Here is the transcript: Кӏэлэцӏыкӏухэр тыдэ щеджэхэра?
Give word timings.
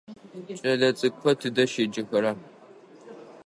Кӏэлэцӏыкӏухэр 0.61 1.35
тыдэ 1.41 1.63
щеджэхэра? 1.71 2.31